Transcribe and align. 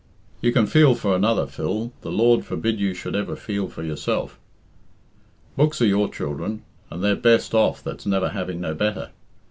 "You 0.41 0.51
can 0.51 0.65
feel 0.65 0.95
for 0.95 1.15
another, 1.15 1.45
Phil 1.45 1.93
the 2.01 2.09
Lord 2.11 2.43
forbid 2.43 2.79
you 2.79 2.95
should 2.95 3.15
ever 3.15 3.35
feel 3.35 3.67
for 3.67 3.83
yourself. 3.83 4.39
Books 5.55 5.79
are 5.79 5.85
your 5.85 6.09
children, 6.11 6.63
and 6.89 7.03
they're 7.03 7.15
best 7.15 7.53
off 7.53 7.83
that's 7.83 8.07
never 8.07 8.29
having 8.29 8.59
no 8.59 8.73
better. 8.73 9.11